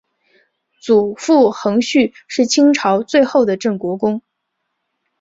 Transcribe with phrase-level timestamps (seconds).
[0.81, 4.23] 祖父恒煦是清朝最后的镇国公。